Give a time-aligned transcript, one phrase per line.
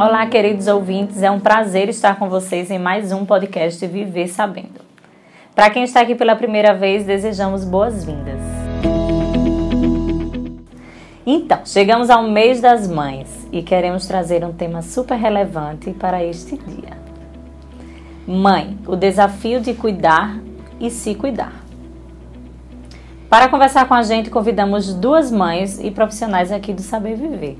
[0.00, 4.80] Olá, queridos ouvintes, é um prazer estar com vocês em mais um podcast Viver Sabendo.
[5.54, 8.40] Para quem está aqui pela primeira vez, desejamos boas-vindas.
[11.26, 16.56] Então, chegamos ao mês das mães e queremos trazer um tema super relevante para este
[16.56, 16.96] dia.
[18.26, 20.40] Mãe, o desafio de cuidar
[20.80, 21.62] e se cuidar.
[23.28, 27.58] Para conversar com a gente, convidamos duas mães e profissionais aqui do Saber Viver.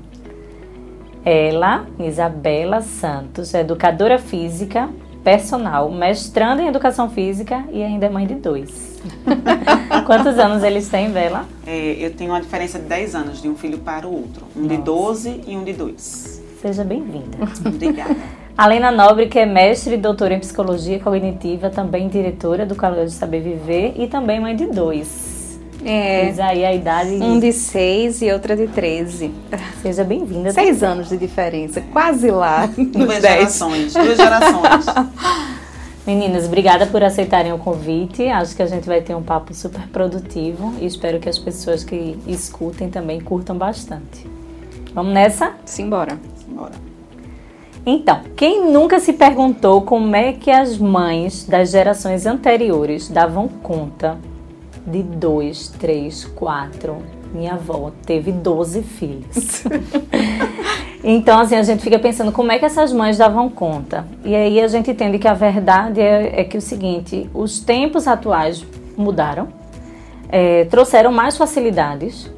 [1.23, 4.89] Ela, Isabela Santos, educadora física,
[5.23, 8.99] personal, mestrando em educação física e ainda é mãe de dois.
[10.05, 11.45] Quantos anos eles têm, Bela?
[11.65, 14.45] É, eu tenho uma diferença de 10 anos de um filho para o outro.
[14.55, 14.75] Um Nossa.
[14.75, 16.41] de 12 e um de 2.
[16.59, 17.37] Seja bem-vinda.
[17.65, 18.15] Obrigada.
[18.57, 23.41] Alena Nobre, que é mestre e doutora em psicologia cognitiva, também diretora do Colégio Saber
[23.41, 25.40] Viver e também mãe de dois.
[25.83, 26.25] É.
[26.25, 27.11] Diz aí a idade.
[27.11, 29.31] Um de seis e outra de 13.
[29.81, 30.51] Seja bem-vinda.
[30.51, 30.95] Seis também.
[30.95, 32.67] anos de diferença, quase lá.
[32.67, 33.93] Duas gerações.
[33.93, 34.85] Duas gerações.
[36.05, 38.27] Meninas, obrigada por aceitarem o convite.
[38.27, 41.83] Acho que a gente vai ter um papo super produtivo e espero que as pessoas
[41.83, 44.27] que escutem também curtam bastante.
[44.93, 45.53] Vamos nessa?
[45.63, 46.19] Simbora.
[46.35, 46.73] Simbora.
[47.85, 54.17] Então, quem nunca se perguntou como é que as mães das gerações anteriores davam conta
[54.85, 56.97] de dois, três, quatro.
[57.33, 59.63] Minha avó teve 12 filhos.
[61.03, 64.05] então, assim, a gente fica pensando como é que essas mães davam conta.
[64.23, 68.07] E aí a gente entende que a verdade é, é que o seguinte: os tempos
[68.07, 68.65] atuais
[68.97, 69.47] mudaram,
[70.29, 72.29] é, trouxeram mais facilidades,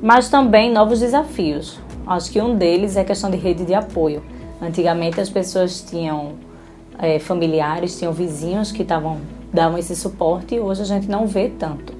[0.00, 1.78] mas também novos desafios.
[2.06, 4.22] Acho que um deles é a questão de rede de apoio.
[4.62, 6.32] Antigamente as pessoas tinham
[6.98, 9.18] é, familiares, tinham vizinhos que estavam
[9.58, 11.92] davam esse suporte e hoje a gente não vê tanto.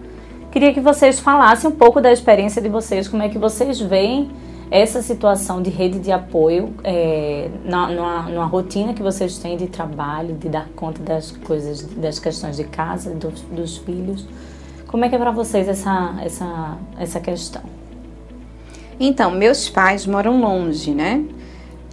[0.52, 4.30] Queria que vocês falassem um pouco da experiência de vocês, como é que vocês veem
[4.70, 9.66] essa situação de rede de apoio é, na, numa, numa, rotina que vocês têm de
[9.66, 14.24] trabalho, de dar conta das coisas, das questões de casa, dos, dos filhos.
[14.86, 17.62] Como é que é para vocês essa, essa, essa questão?
[19.00, 21.24] Então, meus pais moram longe, né?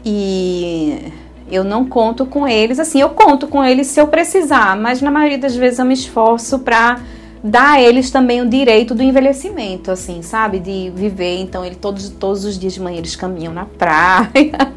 [0.06, 1.12] E
[1.50, 5.12] eu não conto com eles, assim, eu conto com eles se eu precisar, mas na
[5.12, 7.00] maioria das vezes eu me esforço para
[7.44, 10.58] dar a eles também o direito do envelhecimento, assim, sabe?
[10.58, 11.40] De viver.
[11.40, 14.74] Então, ele todos, todos os dias de manhã eles caminham na praia.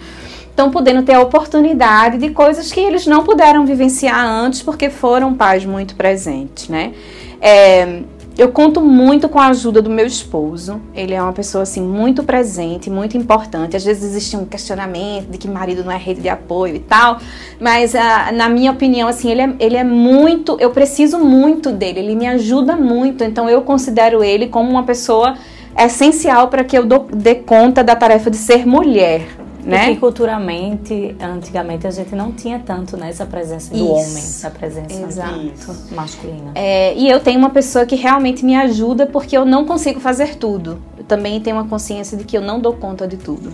[0.50, 5.32] Estão podendo ter a oportunidade de coisas que eles não puderam vivenciar antes porque foram
[5.32, 6.92] pais muito presentes, né?
[7.40, 8.02] É,
[8.38, 10.80] eu conto muito com a ajuda do meu esposo.
[10.94, 13.76] Ele é uma pessoa assim muito presente, muito importante.
[13.76, 17.18] Às vezes existe um questionamento de que marido não é rede de apoio e tal,
[17.58, 20.56] mas uh, na minha opinião assim ele é, ele é muito.
[20.60, 21.98] Eu preciso muito dele.
[21.98, 23.24] Ele me ajuda muito.
[23.24, 25.34] Então eu considero ele como uma pessoa
[25.76, 29.90] essencial para que eu dê conta da tarefa de ser mulher né?
[29.90, 33.92] E que culturalmente, antigamente a gente não tinha tanto nessa né, presença do Isso.
[33.92, 35.76] homem, essa presença Exato.
[35.90, 36.52] masculina.
[36.54, 40.36] É, e eu tenho uma pessoa que realmente me ajuda porque eu não consigo fazer
[40.36, 40.80] tudo.
[40.96, 43.52] Eu também tenho uma consciência de que eu não dou conta de tudo.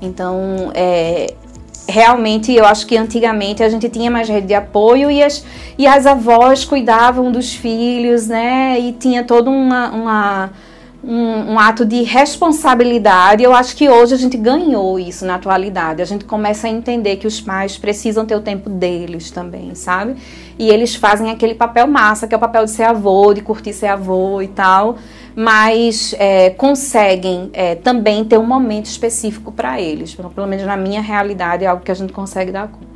[0.00, 1.34] Então, é,
[1.88, 5.44] realmente eu acho que antigamente a gente tinha mais rede de apoio e as,
[5.76, 8.78] e as avós cuidavam dos filhos, né?
[8.78, 10.50] E tinha toda uma, uma
[11.02, 13.42] um, um, ato de responsabilidade.
[13.42, 16.00] Eu acho que hoje a gente ganhou isso na atualidade.
[16.00, 20.16] A gente começa a entender que os pais precisam ter o tempo deles também, sabe?
[20.58, 23.72] E eles fazem aquele papel massa, que é o papel de ser avô, de curtir
[23.72, 24.96] ser avô e tal,
[25.34, 30.14] mas é, conseguem é, também ter um momento específico para eles.
[30.14, 32.92] Pelo menos na minha realidade é algo que a gente consegue dar conta.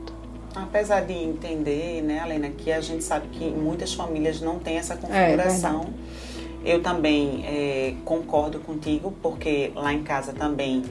[0.54, 4.94] Apesar de entender, né, Helena, que a gente sabe que muitas famílias não têm essa
[4.94, 5.82] é, configuração.
[5.82, 6.25] É,
[6.66, 10.82] eu também é, concordo contigo, porque lá em casa também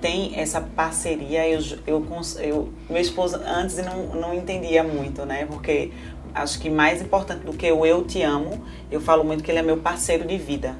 [0.00, 1.48] tem essa parceria.
[1.48, 2.06] Eu, eu,
[2.38, 5.44] eu, meu esposo antes não, não entendia muito, né?
[5.44, 5.90] Porque
[6.32, 9.58] acho que mais importante do que o eu te amo, eu falo muito que ele
[9.58, 10.76] é meu parceiro de vida.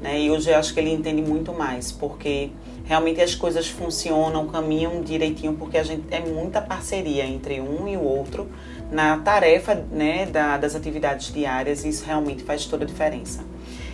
[0.00, 0.20] Né?
[0.20, 2.50] E hoje eu acho que ele entende muito mais, porque
[2.84, 7.96] realmente as coisas funcionam, caminham direitinho, porque a gente é muita parceria entre um e
[7.96, 8.48] o outro
[8.90, 13.44] na tarefa né, da, das atividades diárias, e isso realmente faz toda a diferença.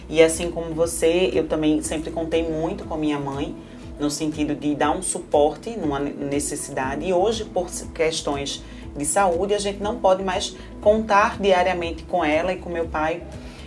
[0.09, 3.55] E assim como você, eu também sempre contei muito com minha mãe,
[3.99, 7.07] no sentido de dar um suporte numa necessidade.
[7.07, 8.63] E hoje, por questões
[8.97, 13.23] de saúde, a gente não pode mais contar diariamente com ela e com meu pai.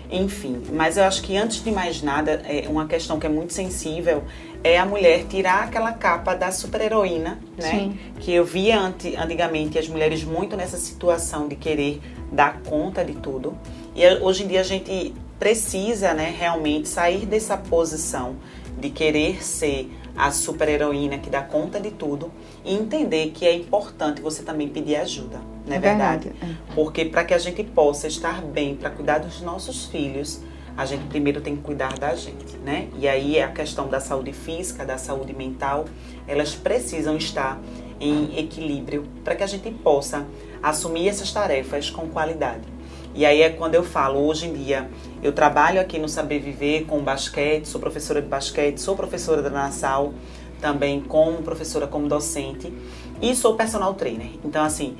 [0.10, 3.51] Enfim, mas eu acho que antes de mais nada, é uma questão que é muito
[3.51, 4.24] sensível
[4.63, 7.69] é a mulher tirar aquela capa da super-heroína, né?
[7.69, 8.00] Sim.
[8.19, 12.01] Que eu via antigamente as mulheres muito nessa situação de querer
[12.31, 13.57] dar conta de tudo.
[13.95, 18.36] E hoje em dia a gente precisa né, realmente sair dessa posição
[18.80, 22.31] de querer ser a super-heroína que dá conta de tudo
[22.66, 26.30] e entender que é importante você também pedir ajuda, não é, verdade?
[26.30, 26.54] verdade?
[26.69, 26.74] É.
[26.74, 30.42] Porque para que a gente possa estar bem, para cuidar dos nossos filhos,
[30.75, 32.88] a gente primeiro tem que cuidar da gente, né?
[33.00, 35.86] E aí a questão da saúde física, da saúde mental,
[36.28, 37.60] elas precisam estar
[38.00, 40.25] em equilíbrio para que a gente possa
[40.62, 42.76] assumir essas tarefas com qualidade.
[43.18, 44.88] E aí é quando eu falo, hoje em dia,
[45.24, 49.50] eu trabalho aqui no Saber Viver com basquete, sou professora de basquete, sou professora da
[49.50, 50.14] Nassau,
[50.62, 52.72] também como professora, como docente,
[53.19, 54.30] e sou personal trainer.
[54.46, 54.96] Então, assim,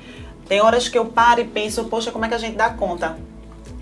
[0.48, 3.16] tem horas que eu paro e penso, poxa, como é que a gente dá conta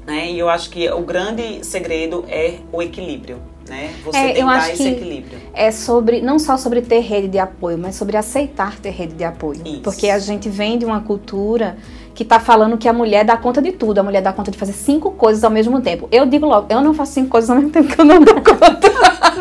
[0.07, 0.31] né?
[0.31, 3.39] E eu acho que o grande segredo é o equilíbrio.
[3.69, 3.93] Né?
[4.05, 5.41] Você é, eu acho esse equilíbrio.
[5.53, 9.25] É sobre, não só sobre ter rede de apoio, mas sobre aceitar ter rede de
[9.25, 9.61] apoio.
[9.67, 9.81] Isso.
[9.81, 11.77] Porque a gente vem de uma cultura
[12.17, 14.57] que está falando que a mulher dá conta de tudo, a mulher dá conta de
[14.57, 16.09] fazer cinco coisas ao mesmo tempo.
[16.11, 18.37] Eu digo logo, eu não faço cinco coisas ao mesmo tempo que eu não dou
[18.37, 18.91] conta.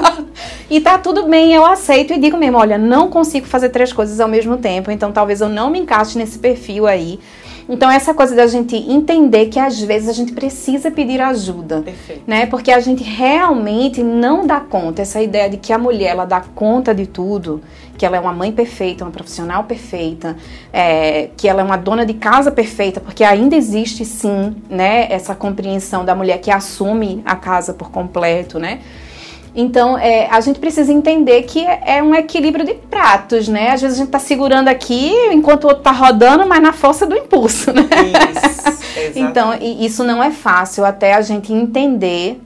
[0.69, 4.19] e tá tudo bem, eu aceito e digo mesmo, olha, não consigo fazer três coisas
[4.19, 7.17] ao mesmo tempo, então talvez eu não me encaixe nesse perfil aí.
[7.67, 12.21] Então, essa coisa da gente entender que às vezes a gente precisa pedir ajuda, Perfeito.
[12.27, 12.45] né?
[12.45, 15.01] Porque a gente realmente não dá conta.
[15.01, 17.61] Essa ideia de que a mulher ela dá conta de tudo,
[17.97, 20.35] que ela é uma mãe perfeita, uma profissional perfeita,
[20.71, 25.07] é, que ela é uma dona de casa perfeita, porque ainda existe sim, né?
[25.11, 28.79] Essa compreensão da mulher que assume a casa por completo, né?
[29.55, 33.71] Então, é, a gente precisa entender que é, é um equilíbrio de pratos, né?
[33.71, 37.05] Às vezes a gente tá segurando aqui enquanto o outro tá rodando, mas na força
[37.05, 37.83] do impulso, né?
[38.33, 42.41] Isso, então, isso não é fácil até a gente entender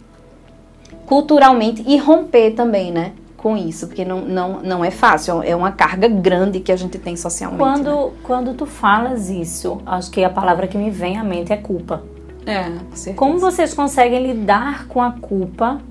[1.08, 3.14] culturalmente e romper também, né?
[3.36, 7.00] Com isso, porque não, não, não é fácil, é uma carga grande que a gente
[7.00, 7.64] tem socialmente.
[7.64, 8.12] Quando, né?
[8.22, 12.04] quando tu falas isso, acho que a palavra que me vem à mente é culpa.
[12.46, 13.16] É, com certeza.
[13.16, 15.82] Como vocês conseguem lidar com a culpa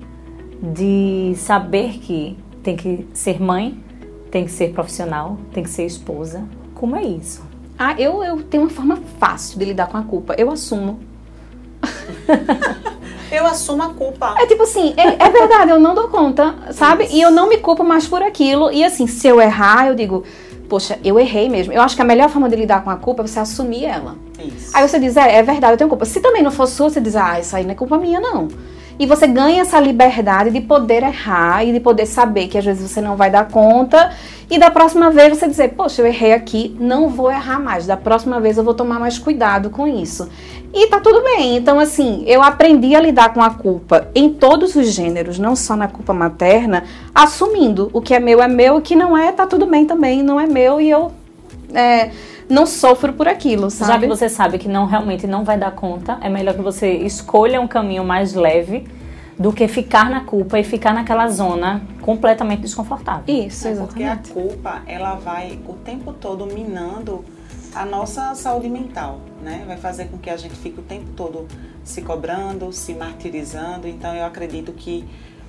[0.61, 3.81] de saber que tem que ser mãe,
[4.29, 6.43] tem que ser profissional, tem que ser esposa.
[6.75, 7.41] Como é isso?
[7.77, 10.35] Ah, eu, eu tenho uma forma fácil de lidar com a culpa.
[10.37, 10.99] Eu assumo.
[13.31, 14.35] eu assumo a culpa.
[14.37, 17.05] É tipo assim, é, é verdade, eu não dou conta, sabe?
[17.05, 17.15] Isso.
[17.15, 18.71] E eu não me culpo mais por aquilo.
[18.71, 20.25] E assim, se eu errar, eu digo,
[20.67, 21.71] poxa, eu errei mesmo.
[21.71, 24.17] Eu acho que a melhor forma de lidar com a culpa é você assumir ela.
[24.37, 24.71] Isso.
[24.73, 26.05] Aí você diz, é, é verdade, eu tenho culpa.
[26.05, 28.49] Se também não fosse sua, você diz, ah, isso aí não é culpa minha, não.
[28.99, 32.91] E você ganha essa liberdade de poder errar e de poder saber que às vezes
[32.91, 34.11] você não vai dar conta.
[34.51, 37.87] E da próxima vez você dizer, poxa, eu errei aqui, não vou errar mais.
[37.87, 40.27] Da próxima vez eu vou tomar mais cuidado com isso.
[40.73, 41.55] E tá tudo bem.
[41.55, 45.77] Então, assim, eu aprendi a lidar com a culpa em todos os gêneros, não só
[45.77, 46.83] na culpa materna,
[47.15, 50.21] assumindo o que é meu é meu, o que não é, tá tudo bem também,
[50.21, 51.11] não é meu e eu.
[51.73, 52.09] É,
[52.49, 53.91] não sofro por aquilo, sabe?
[53.93, 56.91] Já que você sabe que não realmente não vai dar conta, é melhor que você
[56.91, 58.87] escolha um caminho mais leve
[59.37, 63.23] do que ficar na culpa e ficar naquela zona completamente desconfortável.
[63.33, 67.23] Isso, é Porque a culpa, ela vai o tempo todo minando
[67.73, 69.63] a nossa saúde mental, né?
[69.65, 71.47] Vai fazer com que a gente fique o tempo todo
[71.83, 73.87] se cobrando, se martirizando.
[73.87, 75.07] Então eu acredito que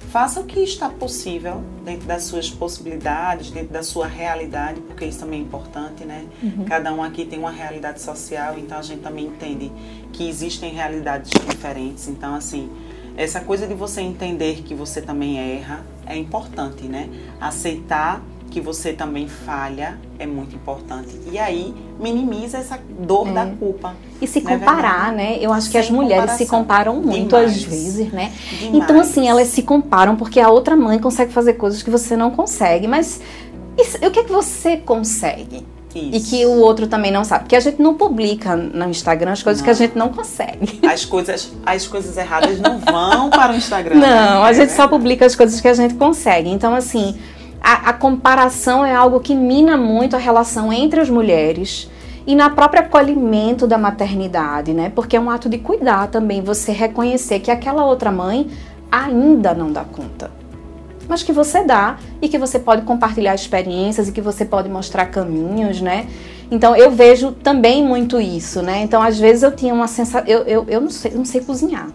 [0.08, 5.20] Faça o que está possível dentro das suas possibilidades, dentro da sua realidade, porque isso
[5.20, 6.26] também é importante, né?
[6.42, 6.64] Uhum.
[6.64, 9.70] Cada um aqui tem uma realidade social, então a gente também entende
[10.12, 12.08] que existem realidades diferentes.
[12.08, 12.68] Então, assim,
[13.16, 17.08] essa coisa de você entender que você também erra é importante, né?
[17.40, 21.18] Aceitar que você também falha é muito importante.
[21.30, 23.32] E aí minimiza essa dor é.
[23.32, 23.94] da culpa.
[24.20, 25.38] E se é comparar, é né?
[25.40, 27.52] Eu acho Sem que as mulheres se comparam muito Demais.
[27.52, 28.32] às vezes, né?
[28.58, 28.74] Demais.
[28.74, 32.30] Então, assim, elas se comparam porque a outra mãe consegue fazer coisas que você não
[32.32, 32.88] consegue.
[32.88, 33.20] Mas
[33.78, 35.64] isso, o que é que você consegue?
[35.94, 36.10] Isso.
[36.12, 37.44] E que o outro também não sabe.
[37.44, 39.64] Porque a gente não publica no Instagram as coisas não.
[39.64, 40.80] que a gente não consegue.
[40.86, 43.96] As coisas, as coisas erradas não vão para o Instagram.
[43.96, 44.48] Não, né?
[44.48, 46.48] a gente é só publica as coisas que a gente consegue.
[46.48, 47.16] Então, assim,
[47.60, 51.90] a, a comparação é algo que mina muito a relação entre as mulheres
[52.26, 54.90] e na próprio acolhimento da maternidade, né?
[54.94, 58.48] Porque é um ato de cuidar também você reconhecer que aquela outra mãe
[58.90, 60.30] ainda não dá conta.
[61.08, 65.06] Mas que você dá e que você pode compartilhar experiências e que você pode mostrar
[65.06, 66.06] caminhos, né?
[66.50, 68.82] Então eu vejo também muito isso, né?
[68.82, 71.40] Então às vezes eu tinha uma sensação, eu, eu, eu não sei, eu não sei
[71.40, 71.88] cozinhar.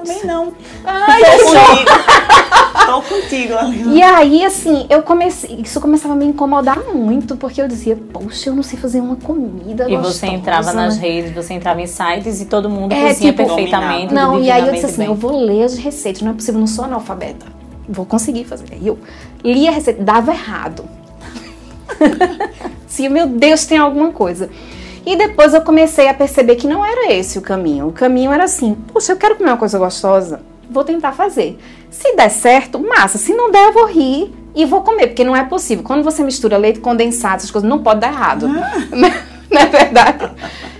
[0.00, 0.52] Também não.
[0.84, 1.90] Ai, Tô contigo.
[2.86, 3.90] Tô contigo, amiga.
[3.90, 5.60] E aí, assim, eu comecei.
[5.62, 9.16] Isso começava a me incomodar muito, porque eu dizia, poxa, eu não sei fazer uma
[9.16, 9.84] comida.
[9.84, 13.32] E gostosa, você entrava nas redes, você entrava em sites e todo mundo é, cozinha
[13.32, 14.14] tipo, perfeitamente.
[14.14, 15.06] Não, e aí eu disse assim, bem.
[15.06, 17.46] eu vou ler as receitas, não é possível, não sou analfabeta.
[17.88, 18.66] Vou conseguir fazer.
[18.80, 18.98] E eu
[19.44, 20.84] lia a receita, dava errado.
[22.86, 24.50] Sim, meu Deus, tem alguma coisa.
[25.04, 27.88] E depois eu comecei a perceber que não era esse o caminho.
[27.88, 31.58] O caminho era assim: poxa, eu quero comer uma coisa gostosa, vou tentar fazer.
[31.90, 33.18] Se der certo, massa.
[33.18, 35.84] Se não der, eu vou rir e vou comer, porque não é possível.
[35.84, 38.46] Quando você mistura leite condensado, essas coisas, não pode dar errado.
[39.50, 40.30] não é verdade?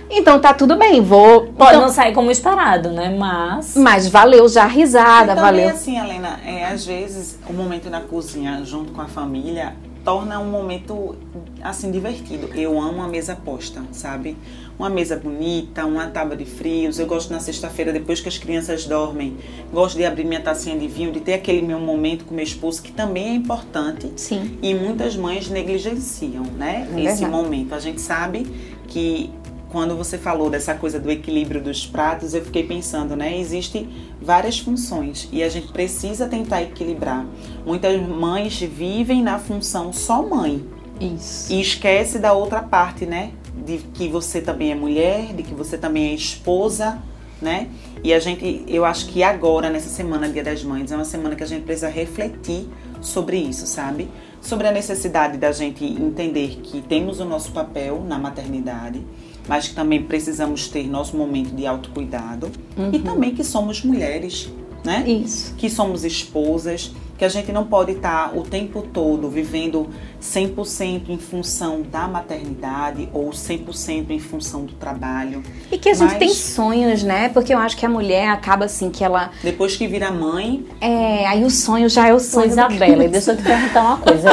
[0.09, 1.47] Então tá tudo bem, vou.
[1.53, 3.15] Pode então, não sair como esperado, né?
[3.17, 3.75] Mas.
[3.75, 5.69] Mas valeu já a risada, e também, valeu.
[5.69, 9.73] assim, Helena, é, às vezes o momento na cozinha junto com a família
[10.03, 11.15] torna um momento
[11.61, 12.49] assim divertido.
[12.55, 14.35] Eu amo a mesa posta, sabe?
[14.77, 16.97] Uma mesa bonita, uma tábua de frios.
[16.97, 19.37] Eu gosto na sexta-feira, depois que as crianças dormem,
[19.71, 22.81] gosto de abrir minha tacinha de vinho, de ter aquele meu momento com meu esposo,
[22.81, 24.11] que também é importante.
[24.15, 24.57] Sim.
[24.61, 26.87] E muitas mães negligenciam, né?
[26.95, 27.25] É esse verdade.
[27.25, 27.75] momento.
[27.75, 28.47] A gente sabe
[28.87, 29.31] que
[29.71, 33.37] quando você falou dessa coisa do equilíbrio dos pratos, eu fiquei pensando, né?
[33.39, 33.89] Existem
[34.21, 37.25] várias funções e a gente precisa tentar equilibrar.
[37.65, 40.63] Muitas mães vivem na função só mãe.
[40.99, 41.51] Isso.
[41.51, 43.31] E esquece da outra parte, né?
[43.65, 46.99] De que você também é mulher, de que você também é esposa,
[47.41, 47.69] né?
[48.03, 51.35] E a gente, eu acho que agora, nessa semana, Dia das Mães, é uma semana
[51.35, 52.67] que a gente precisa refletir
[53.01, 54.07] sobre isso, sabe?
[54.41, 59.01] Sobre a necessidade da gente entender que temos o nosso papel na maternidade
[59.47, 62.91] mas que também precisamos ter nosso momento de autocuidado uhum.
[62.93, 64.49] e também que somos mulheres,
[64.83, 65.03] né?
[65.07, 65.55] Isso.
[65.55, 69.87] Que somos esposas, que a gente não pode estar o tempo todo vivendo
[70.19, 75.43] 100% em função da maternidade ou 100% em função do trabalho.
[75.71, 77.29] E que a gente Mas, tem sonhos, né?
[77.29, 81.27] Porque eu acho que a mulher acaba assim que ela depois que vira mãe, é,
[81.27, 82.47] aí o sonho já é o sonho.
[82.47, 84.29] Isabela, e deixa eu te perguntar uma coisa.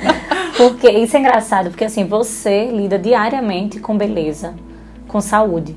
[0.56, 4.54] Porque isso é engraçado, porque assim, você lida diariamente com beleza,
[5.06, 5.76] com saúde.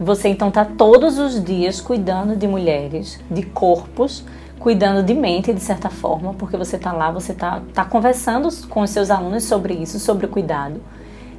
[0.00, 4.24] Você então está todos os dias cuidando de mulheres, de corpos,
[4.64, 8.80] cuidando de mente de certa forma, porque você está lá, você está tá conversando com
[8.80, 10.80] os seus alunos sobre isso, sobre o cuidado.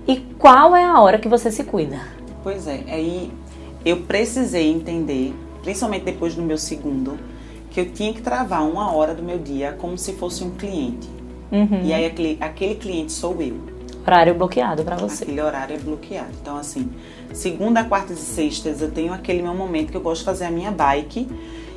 [0.08, 2.00] E qual é a hora que você se cuida?
[2.44, 3.32] Pois é, aí
[3.84, 7.18] eu precisei entender, principalmente depois do meu segundo,
[7.72, 11.10] que eu tinha que travar uma hora do meu dia como se fosse um cliente.
[11.52, 11.82] Uhum.
[11.84, 13.58] E aí aquele, aquele cliente sou eu.
[14.06, 15.24] Horário bloqueado para você.
[15.24, 16.30] Aquele horário é bloqueado.
[16.40, 16.92] Então, assim,
[17.34, 20.52] segunda, quartas e sextas eu tenho aquele meu momento que eu gosto de fazer a
[20.52, 21.28] minha bike.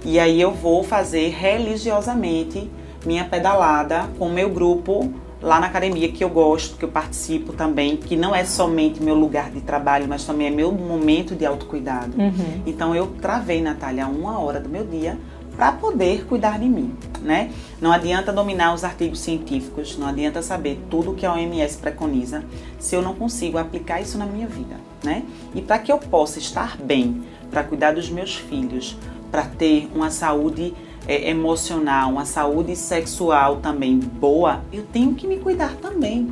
[0.04, 2.70] E aí eu vou fazer religiosamente
[3.04, 7.52] minha pedalada com o meu grupo lá na academia que eu gosto, que eu participo
[7.52, 11.46] também, que não é somente meu lugar de trabalho, mas também é meu momento de
[11.46, 12.20] autocuidado.
[12.20, 12.62] Uhum.
[12.66, 15.18] Então eu travei, Natália, uma hora do meu dia
[15.56, 17.50] para poder cuidar de mim, né?
[17.80, 22.44] Não adianta dominar os artigos científicos, não adianta saber tudo que a OMS preconiza
[22.78, 25.24] se eu não consigo aplicar isso na minha vida, né?
[25.52, 28.96] E para que eu possa estar bem, para cuidar dos meus filhos,
[29.30, 30.74] para ter uma saúde
[31.06, 36.28] é, emocional, uma saúde sexual também boa, eu tenho que me cuidar também.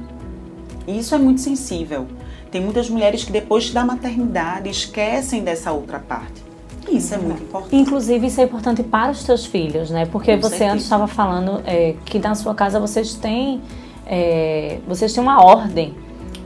[0.87, 2.07] E isso é muito sensível.
[2.51, 6.47] Tem muitas mulheres que depois da maternidade esquecem dessa outra parte.
[6.89, 7.75] Isso é muito importante.
[7.75, 10.07] Inclusive, isso é importante para os teus filhos, né?
[10.07, 10.73] Porque Com você certeza.
[10.73, 13.61] antes estava falando é, que na sua casa vocês têm,
[14.07, 15.95] é, vocês têm uma ordem.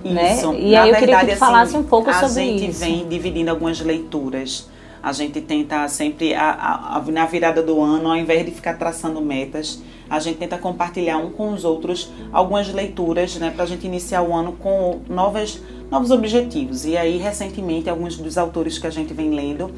[0.02, 0.36] Né?
[0.36, 0.52] Isso.
[0.52, 0.60] Né?
[0.60, 2.38] E na aí eu queria que tu assim, falasse um pouco sobre isso.
[2.38, 4.68] A gente vem dividindo algumas leituras.
[5.02, 8.74] A gente tenta sempre, a, a, a, na virada do ano, ao invés de ficar
[8.74, 13.66] traçando metas, a gente tenta compartilhar um com os outros algumas leituras, né, para a
[13.66, 16.84] gente iniciar o ano com novas, novos objetivos.
[16.84, 19.70] E aí, recentemente, alguns dos autores que a gente vem lendo,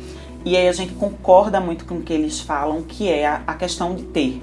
[0.44, 3.54] e aí a gente concorda muito com o que eles falam, que é a, a
[3.54, 4.42] questão de ter.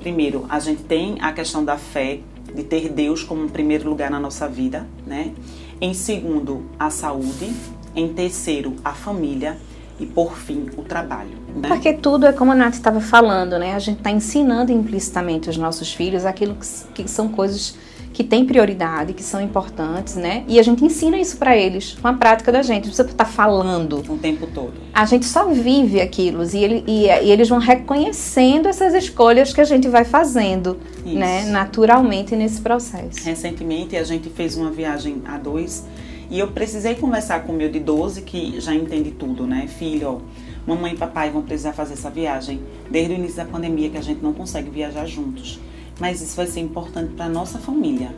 [0.00, 2.20] Primeiro, a gente tem a questão da fé,
[2.54, 5.32] de ter Deus como primeiro lugar na nossa vida, né?
[5.80, 7.50] Em segundo, a saúde.
[7.94, 9.58] Em terceiro, a família
[10.00, 11.38] e por fim o trabalho.
[11.54, 11.68] Né?
[11.68, 13.74] Porque tudo é como a Nath estava falando, né?
[13.74, 17.76] A gente está ensinando implicitamente aos nossos filhos aquilo que, que são coisas
[18.12, 20.44] que têm prioridade, que são importantes, né?
[20.48, 22.92] E a gente ensina isso para eles com a prática da gente.
[22.92, 24.72] Você está falando o tempo todo.
[24.92, 29.60] A gente só vive aquilo e, ele, e, e, eles vão reconhecendo essas escolhas que
[29.60, 31.14] a gente vai fazendo, isso.
[31.14, 31.44] né?
[31.46, 33.24] Naturalmente nesse processo.
[33.24, 35.84] Recentemente a gente fez uma viagem a dois
[36.30, 39.66] e eu precisei conversar com o meu de 12 que já entende tudo, né?
[39.66, 40.18] Filho, ó,
[40.66, 42.60] mamãe e papai vão precisar fazer essa viagem
[42.90, 45.58] desde o início da pandemia que a gente não consegue viajar juntos
[46.00, 48.12] mas isso vai ser importante para nossa família,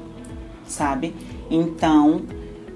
[0.66, 1.12] sabe?
[1.50, 2.22] Então,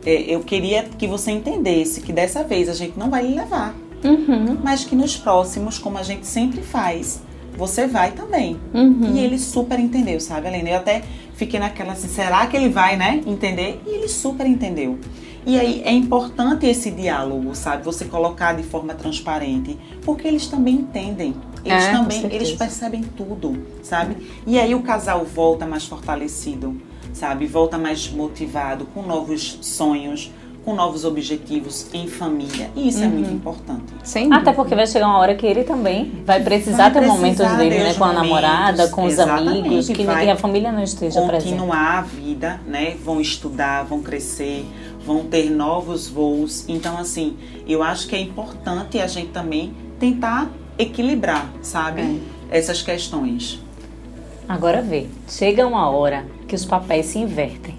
[0.05, 3.75] é, eu queria que você entendesse que dessa vez a gente não vai lhe levar,
[4.05, 4.59] uhum.
[4.63, 7.23] mas que nos próximos, como a gente sempre faz,
[7.57, 8.59] você vai também.
[8.75, 9.15] Uhum.
[9.15, 10.71] E ele super entendeu, sabe, Helena?
[10.71, 11.03] Eu até
[11.37, 13.81] fiquei naquela assim, será que ele vai, né, entender?
[13.87, 14.99] E ele super entendeu.
[15.47, 17.85] E aí é importante esse diálogo, sabe?
[17.85, 21.37] Você colocar de forma transparente, porque eles também entendem.
[21.65, 24.17] Eles é, também, eles percebem tudo, sabe?
[24.45, 26.81] E aí o casal volta mais fortalecido,
[27.13, 27.47] sabe?
[27.47, 30.33] Volta mais motivado, com novos sonhos,
[30.67, 32.69] com novos objetivos em família.
[32.75, 33.05] E isso uhum.
[33.05, 33.85] é muito importante.
[34.03, 34.33] Sim.
[34.33, 37.79] Até porque vai chegar uma hora que ele também vai precisar vai ter momentos dele,
[37.79, 37.95] né?
[37.95, 41.53] Com a namorada, com os amigos, que, que, a família não esteja continuar presente.
[41.53, 42.97] Continuar a vida, né?
[43.05, 44.67] Vão estudar, vão crescer,
[45.07, 46.69] vão ter novos voos.
[46.69, 47.37] Então, assim,
[47.69, 52.03] eu acho que é importante a gente também tentar equilibrar, sabe?
[52.51, 52.59] É.
[52.59, 53.61] Essas questões.
[54.49, 57.77] Agora vê, chega uma hora que os papéis se invertem.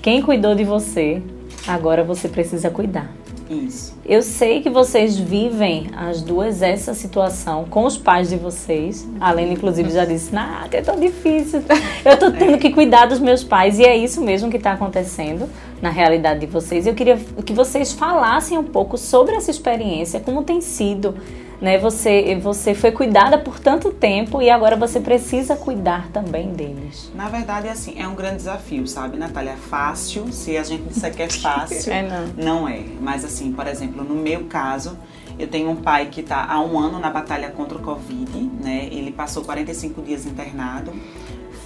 [0.00, 1.20] Quem cuidou de você,
[1.66, 3.10] agora você precisa cuidar.
[3.50, 3.98] Isso.
[4.06, 9.08] Eu sei que vocês vivem as duas essa situação com os pais de vocês.
[9.20, 11.60] A Lena, inclusive, já disse: Nada, é tão difícil.
[12.04, 13.80] Eu tô tendo que cuidar dos meus pais.
[13.80, 15.48] E é isso mesmo que está acontecendo
[15.82, 16.86] na realidade de vocês.
[16.86, 21.16] Eu queria que vocês falassem um pouco sobre essa experiência, como tem sido
[21.60, 21.78] né?
[21.78, 27.12] Você, você foi cuidada por tanto tempo e agora você precisa cuidar também deles.
[27.14, 29.56] Na verdade, assim, é um grande desafio, sabe, Natália?
[29.56, 32.26] Fácil, se a gente disser que é fácil, é, não.
[32.36, 32.82] não é.
[33.00, 34.96] Mas, assim, por exemplo, no meu caso,
[35.38, 38.88] eu tenho um pai que está há um ano na batalha contra o Covid, né?
[38.90, 40.92] Ele passou 45 dias internado,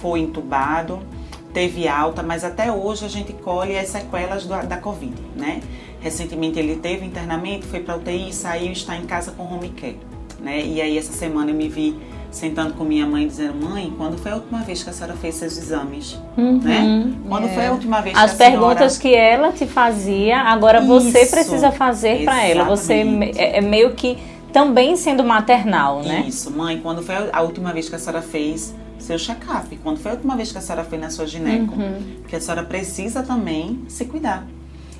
[0.01, 1.01] foi entubado,
[1.53, 5.61] teve alta, mas até hoje a gente colhe as sequelas do, da Covid, né?
[6.05, 9.97] Recentemente ele teve internamento, foi para UTI, saiu, está em casa com home care,
[10.39, 10.63] né?
[10.63, 14.31] E aí essa semana eu me vi sentando com minha mãe dizendo: "Mãe, quando foi
[14.31, 17.11] a última vez que a senhora fez seus exames?", uhum, né?
[17.27, 17.55] Quando é.
[17.55, 19.01] foi a última vez As que a perguntas senhora...
[19.01, 22.65] que ela te fazia, agora Isso, você precisa fazer para ela.
[22.65, 23.03] Você
[23.35, 24.15] é, é meio que
[24.53, 26.23] também sendo maternal, né?
[26.27, 29.75] Isso, mãe, quando foi a última vez que a senhora fez seu check-up?
[29.77, 31.73] Quando foi a última vez que a senhora foi na sua gineco?
[31.73, 32.17] Uhum.
[32.21, 34.45] Porque a senhora precisa também se cuidar.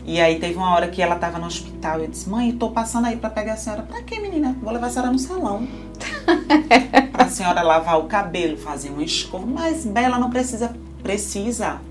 [0.05, 2.69] E aí teve uma hora que ela tava no hospital e eu disse, mãe, tô
[2.69, 3.81] passando aí para pegar a senhora.
[3.81, 4.55] Pra quê, menina?
[4.62, 5.67] Vou levar a senhora no salão.
[7.12, 9.47] pra senhora lavar o cabelo, fazer uma escova.
[9.47, 10.75] Mas Bela não precisa.
[11.01, 11.81] Precisa.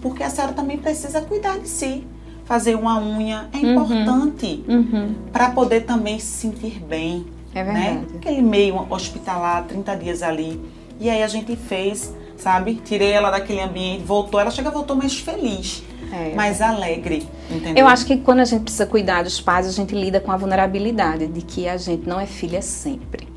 [0.00, 2.06] Porque a senhora também precisa cuidar de si.
[2.44, 3.72] Fazer uma unha é uhum.
[3.72, 4.64] importante.
[4.68, 5.14] Uhum.
[5.32, 7.26] para poder também se sentir bem.
[7.52, 7.72] É né?
[7.72, 8.12] verdade.
[8.12, 8.18] Né?
[8.18, 10.60] Aquele meio hospitalar, 30 dias ali.
[11.00, 12.76] E aí a gente fez, sabe?
[12.76, 14.38] Tirei ela daquele ambiente, voltou.
[14.38, 16.34] Ela chega, voltou mais feliz é.
[16.34, 17.28] mais alegre.
[17.50, 17.84] Entendeu?
[17.84, 20.36] Eu acho que quando a gente precisa cuidar dos pais, a gente lida com a
[20.36, 23.28] vulnerabilidade de que a gente não é filha sempre.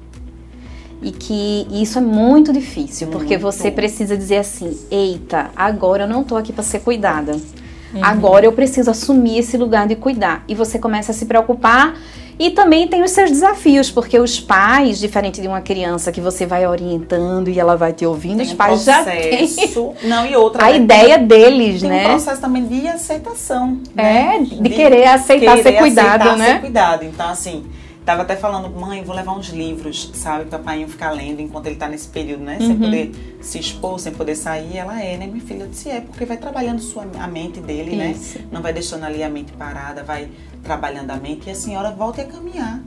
[1.02, 3.20] E que isso é muito difícil, muito.
[3.20, 7.34] porque você precisa dizer assim: eita, agora eu não estou aqui para ser cuidada.
[7.94, 8.06] Uhum.
[8.06, 10.44] Agora eu preciso assumir esse lugar de cuidar.
[10.48, 11.96] E você começa a se preocupar
[12.42, 16.44] e também tem os seus desafios, porque os pais, diferente de uma criança que você
[16.44, 19.06] vai orientando e ela vai te ouvindo, tem os pais processo.
[19.06, 20.78] já têm não e outra a né?
[20.78, 22.00] ideia deles, tem né?
[22.00, 24.40] Tem um processo também de aceitação, é, né?
[24.40, 26.54] de, de, querer aceitar querer ser cuidado, aceitar né?
[26.54, 27.06] Ser cuidado.
[27.06, 27.64] Então assim,
[28.04, 30.46] Tava até falando, mãe, vou levar uns livros, sabe?
[30.46, 32.58] Pra pai ficar lendo enquanto ele tá nesse período, né?
[32.60, 32.68] Uhum.
[32.68, 34.78] Sem poder se expor, sem poder sair.
[34.78, 35.66] Ela é, né, minha filha?
[35.66, 38.12] Eu disse, é, porque vai trabalhando sua, a mente dele, né?
[38.12, 38.40] Isso.
[38.40, 38.46] né?
[38.52, 40.28] Não vai deixando ali a mente parada, vai
[40.64, 42.82] trabalhando a mente e a senhora volta a caminhar.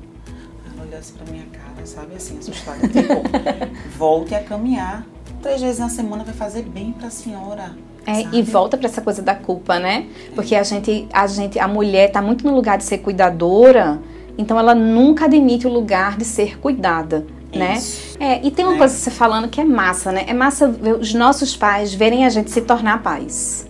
[0.74, 2.14] Ela olhou assim pra minha cara, sabe?
[2.14, 2.86] Assim, assustada.
[2.88, 3.22] Tipo,
[3.98, 5.06] volte a caminhar.
[5.42, 7.76] Três vezes na semana vai fazer bem pra senhora.
[8.06, 10.06] É, e volta para essa coisa da culpa, né?
[10.34, 14.00] Porque a gente, a gente, a mulher tá muito no lugar de ser cuidadora
[14.36, 17.26] então ela nunca admite o lugar de ser cuidada.
[17.52, 17.80] Né?
[18.18, 18.78] É, e tem uma é.
[18.78, 20.24] coisa que você falando que é massa, né?
[20.26, 23.64] É massa ver os nossos pais verem a gente se tornar pais.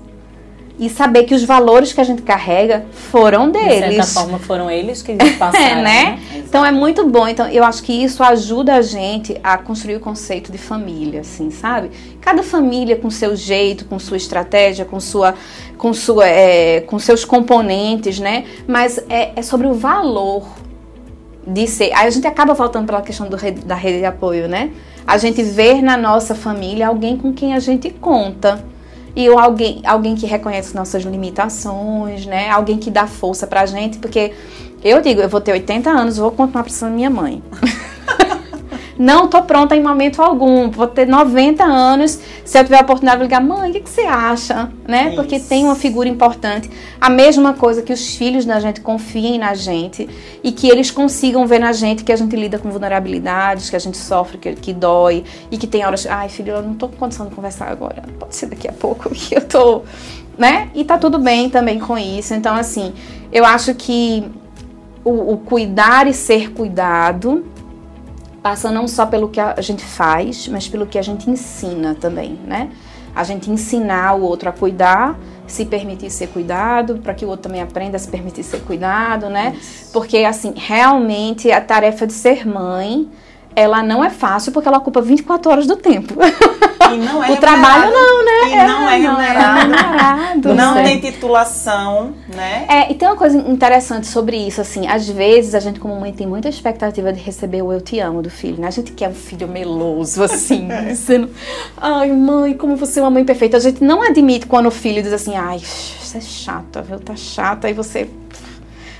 [0.76, 3.90] E saber que os valores que a gente carrega foram deles.
[3.90, 5.64] De certa forma, foram eles que passaram.
[5.64, 5.82] é, né?
[5.82, 6.20] né?
[6.34, 7.28] Então é muito bom.
[7.28, 11.50] Então eu acho que isso ajuda a gente a construir o conceito de família, assim,
[11.50, 11.90] sabe?
[12.20, 15.34] Cada família com seu jeito, com sua estratégia, com sua
[15.78, 18.44] com, sua, é, com seus componentes, né?
[18.66, 20.46] Mas é, é, sobre o valor
[21.46, 21.92] de ser.
[21.92, 24.70] Aí a gente acaba voltando para a questão do, da rede de apoio, né?
[25.06, 28.64] A gente ver na nossa família alguém com quem a gente conta.
[29.16, 32.50] E alguém, alguém que reconhece nossas limitações, né?
[32.50, 34.32] Alguém que dá força pra gente, porque
[34.82, 37.42] eu digo, eu vou ter 80 anos, vou continuar precisando da minha mãe.
[38.98, 40.70] Não tô pronta em momento algum.
[40.70, 42.18] Vou ter 90 anos.
[42.44, 44.70] Se eu tiver a oportunidade de ligar, mãe, o que, que você acha?
[44.86, 45.08] Né?
[45.08, 45.16] Isso.
[45.16, 46.70] Porque tem uma figura importante.
[47.00, 50.08] A mesma coisa que os filhos da gente confiem na gente
[50.42, 53.80] e que eles consigam ver na gente que a gente lida com vulnerabilidades, que a
[53.80, 56.06] gente sofre, que, que dói e que tem horas.
[56.06, 58.04] Ai, filho, eu não tô com condição de conversar agora.
[58.18, 59.82] Pode ser daqui a pouco que eu tô.
[60.38, 60.68] Né?
[60.74, 62.34] E tá tudo bem também com isso.
[62.34, 62.92] Então, assim,
[63.32, 64.24] eu acho que
[65.04, 67.44] o, o cuidar e ser cuidado
[68.44, 72.38] passa não só pelo que a gente faz, mas pelo que a gente ensina também,
[72.46, 72.68] né?
[73.16, 77.44] A gente ensinar o outro a cuidar, se permitir ser cuidado, para que o outro
[77.44, 79.54] também aprenda a se permitir ser cuidado, né?
[79.58, 79.90] Isso.
[79.94, 83.08] Porque, assim, realmente a tarefa de ser mãe,
[83.56, 86.14] ela não é fácil porque ela ocupa 24 horas do tempo.
[86.92, 88.48] E não é o trabalho não, né?
[88.48, 89.14] e é, não é remunerado.
[89.14, 92.66] Não, é remunerado, não tem titulação, né?
[92.68, 96.12] É, e tem uma coisa interessante sobre isso, assim, às vezes a gente como mãe
[96.12, 98.68] tem muita expectativa de receber o eu te amo do filho, né?
[98.68, 101.30] A gente quer um filho meloso, assim, dizendo,
[101.76, 103.56] ai mãe, como você é uma mãe perfeita.
[103.56, 106.98] A gente não admite quando o filho diz assim, ai, você é chata, viu?
[106.98, 108.08] Tá chata, e você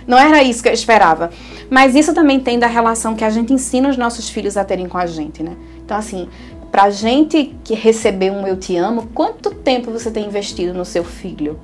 [0.06, 1.30] não era isso que eu esperava.
[1.70, 4.88] Mas isso também tem da relação que a gente ensina os nossos filhos a terem
[4.88, 5.56] com a gente, né?
[5.84, 6.28] Então, assim,
[6.70, 11.04] pra gente que receber um eu te amo, quanto tempo você tem investido no seu
[11.04, 11.58] filho?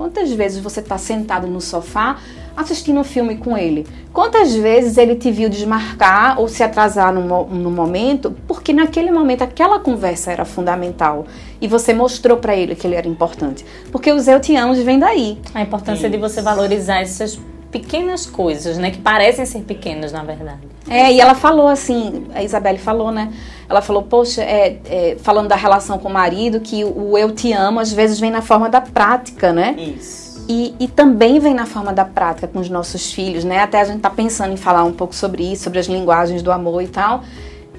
[0.00, 2.18] Quantas vezes você está sentado no sofá
[2.56, 3.86] assistindo um filme com ele?
[4.14, 9.42] Quantas vezes ele te viu desmarcar ou se atrasar no, no momento porque naquele momento
[9.42, 11.26] aquela conversa era fundamental
[11.60, 13.62] e você mostrou para ele que ele era importante?
[13.92, 15.38] Porque os eu te amo vem daí.
[15.52, 16.10] A importância Isso.
[16.10, 17.38] de você valorizar essas
[17.70, 18.90] pequenas coisas, né?
[18.90, 20.60] Que parecem ser pequenas, na verdade.
[20.88, 23.32] É, e ela falou assim, a Isabelle falou, né?
[23.68, 27.52] Ela falou, poxa, é, é, falando da relação com o marido, que o eu te
[27.52, 29.76] amo às vezes vem na forma da prática, né?
[29.78, 30.44] Isso.
[30.48, 33.60] E, e também vem na forma da prática com os nossos filhos, né?
[33.60, 36.50] Até a gente tá pensando em falar um pouco sobre isso, sobre as linguagens do
[36.50, 37.22] amor e tal.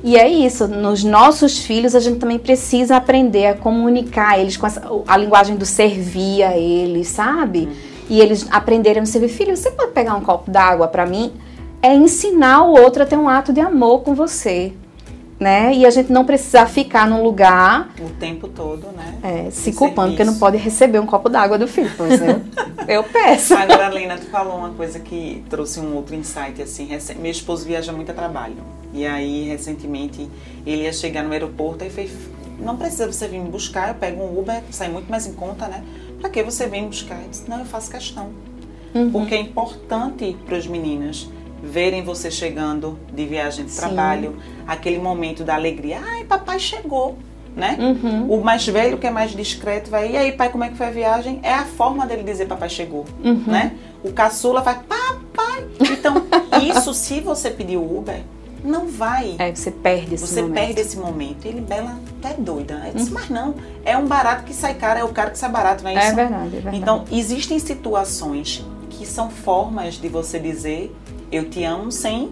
[0.04, 4.66] E é isso, nos nossos filhos a gente também precisa aprender a comunicar eles com
[4.66, 7.68] essa, a linguagem do servir a eles, sabe?
[7.70, 11.32] Uhum e eles aprenderem a servir, filho, você pode pegar um copo d'água para mim?
[11.82, 14.74] É ensinar o outro a ter um ato de amor com você.
[15.40, 15.74] Né?
[15.74, 19.18] E a gente não precisa ficar num lugar o tempo todo, né?
[19.24, 20.18] É, se culpando serviço.
[20.18, 22.44] que não pode receber um copo d'água do filho, por exemplo.
[22.86, 23.56] eu peço.
[23.56, 26.90] Agora, Lena, tu falou uma coisa que trouxe um outro insight assim.
[27.18, 28.58] Meu esposo viaja muito a trabalho.
[28.94, 30.30] E aí, recentemente,
[30.64, 32.12] ele ia chegar no aeroporto e fez
[32.62, 35.68] não precisa você vir me buscar, eu pego um Uber, sai muito mais em conta,
[35.68, 35.84] né?
[36.22, 37.22] Para que você vem buscar?
[37.24, 38.30] Eu disse, não, eu faço questão.
[38.94, 39.12] Uhum.
[39.12, 41.30] Porque é importante para os meninos
[41.64, 43.80] verem você chegando de viagem de Sim.
[43.80, 46.00] trabalho, aquele momento da alegria.
[46.04, 47.18] Ai, papai chegou,
[47.56, 47.78] né?
[47.80, 48.32] Uhum.
[48.32, 50.88] O mais velho, que é mais discreto, vai, e aí, pai, como é que foi
[50.88, 51.40] a viagem?
[51.44, 53.44] É a forma dele dizer papai chegou, uhum.
[53.48, 53.74] né?
[54.04, 55.68] O caçula vai, papai.
[55.92, 56.16] Então,
[56.62, 58.22] isso, se você pedir o Uber,
[58.64, 59.36] não vai.
[59.40, 60.58] É, você perde esse você momento.
[60.58, 61.46] Você perde esse momento.
[61.46, 62.82] Ele, Bela, até doida.
[62.88, 63.16] Eu disse, uhum.
[63.16, 65.92] mas não, é um barato que sai caro, é o cara que sai barato, não
[65.92, 66.12] é, é isso?
[66.12, 66.78] É verdade, é verdade.
[66.78, 70.96] Então, existem situações que são formas de você dizer
[71.32, 72.32] eu te amo sem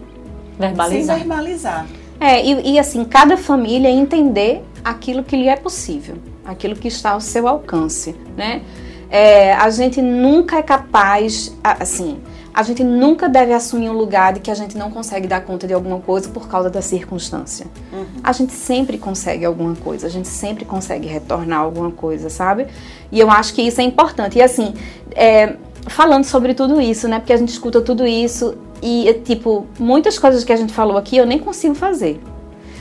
[0.58, 1.18] verbalizar.
[1.18, 1.86] Sem verbalizar.
[2.20, 7.12] É, e, e assim, cada família entender aquilo que lhe é possível, aquilo que está
[7.12, 8.62] ao seu alcance, né?
[9.08, 12.20] É, a gente nunca é capaz, assim,
[12.52, 15.66] a gente nunca deve assumir um lugar de que a gente não consegue dar conta
[15.66, 17.66] de alguma coisa por causa da circunstância.
[17.92, 18.06] Uhum.
[18.22, 22.66] A gente sempre consegue alguma coisa, a gente sempre consegue retornar alguma coisa, sabe?
[23.12, 24.38] E eu acho que isso é importante.
[24.38, 24.74] E assim,
[25.12, 27.18] é, falando sobre tudo isso, né?
[27.18, 31.16] Porque a gente escuta tudo isso e, tipo, muitas coisas que a gente falou aqui
[31.16, 32.20] eu nem consigo fazer.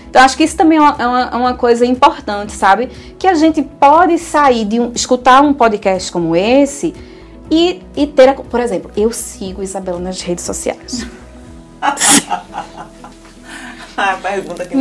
[0.09, 2.89] Então, acho que isso também é uma, é é uma, coisa importante, sabe?
[3.19, 6.95] Que a gente pode sair de um, escutar um podcast como esse
[7.49, 11.05] e, e ter, a, por exemplo, eu sigo Isabela nas redes sociais.
[13.99, 14.75] a pergunta que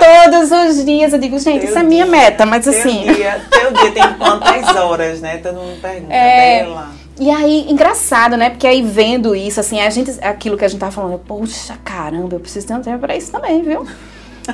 [0.00, 1.12] todos os dias.
[1.12, 3.02] Eu digo, gente, teu isso é minha meta, mas teu assim.
[3.12, 5.38] Dia, teu dia tem quantas horas, né?
[5.38, 6.90] Todo mundo pergunta é, dela.
[7.18, 8.50] E aí, engraçado, né?
[8.50, 12.34] Porque aí vendo isso, assim, a gente, aquilo que a gente tava falando, poxa, caramba,
[12.34, 13.86] eu preciso ter um tempo pra isso também, viu?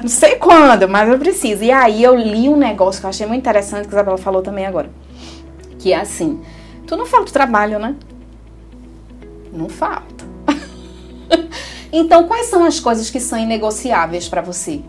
[0.00, 1.62] Não sei quando, mas eu preciso.
[1.64, 4.42] E aí eu li um negócio que eu achei muito interessante, que a Isabela falou
[4.42, 4.88] também agora.
[5.78, 6.40] Que é assim,
[6.92, 7.94] Tu não falta trabalho, né?
[9.50, 10.26] Não falta.
[11.90, 14.82] então, quais são as coisas que são inegociáveis para você?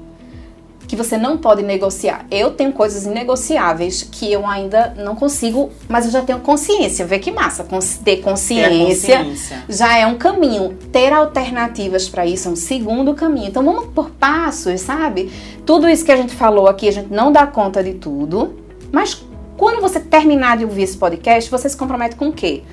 [0.85, 2.25] Que você não pode negociar.
[2.29, 7.05] Eu tenho coisas inegociáveis que eu ainda não consigo, mas eu já tenho consciência.
[7.05, 7.65] Vê que massa.
[8.03, 9.63] Ter consciência, consciência.
[9.69, 10.77] já é um caminho.
[10.91, 13.47] Ter alternativas para isso é um segundo caminho.
[13.47, 15.31] Então, vamos por passos, sabe?
[15.65, 18.61] Tudo isso que a gente falou aqui, a gente não dá conta de tudo,
[18.91, 19.23] mas
[19.57, 22.63] quando você terminar de ouvir esse podcast, você se compromete com o quê?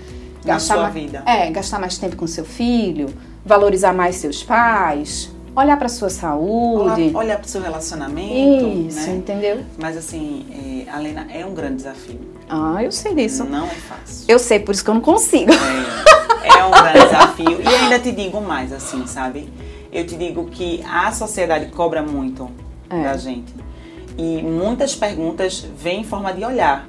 [0.44, 1.22] Gastar Na sua vida.
[1.26, 3.14] É, gastar mais tempo com seu filho,
[3.44, 7.02] valorizar mais seus pais, olhar para sua saúde.
[7.02, 8.88] Olhar, olhar para o seu relacionamento.
[8.88, 9.16] Isso, né?
[9.16, 9.60] entendeu?
[9.78, 12.20] Mas assim, é, Alena, é um grande desafio.
[12.48, 13.44] Ah, eu sei disso.
[13.44, 14.24] Não é fácil.
[14.26, 15.52] Eu sei, por isso que eu não consigo.
[16.42, 17.60] É, é um grande desafio.
[17.60, 19.52] E ainda te digo mais, assim, sabe?
[19.92, 22.50] Eu te digo que a sociedade cobra muito
[22.88, 23.02] é.
[23.04, 23.52] da gente
[24.20, 26.86] e muitas perguntas vêm em forma de olhar.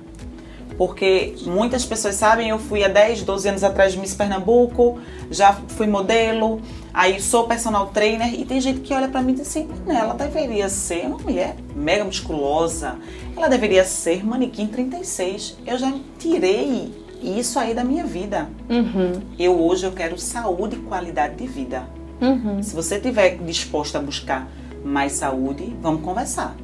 [0.78, 5.54] Porque muitas pessoas sabem, eu fui há 10, 12 anos atrás de Miss Pernambuco, já
[5.54, 6.60] fui modelo,
[6.94, 10.13] aí sou personal trainer e tem gente que olha para mim e diz assim, ela
[10.13, 12.98] deveria ser uma mulher mega musculosa,
[13.38, 15.58] ela deveria ser manequim 36.
[15.65, 16.91] Eu já tirei
[17.22, 18.50] isso aí da minha vida.
[18.70, 19.22] Uhum.
[19.39, 21.88] Eu hoje eu quero saúde e qualidade de vida.
[22.20, 22.62] Uhum.
[22.62, 24.50] Se você estiver disposta a buscar
[24.84, 26.58] mais saúde, vamos conversar.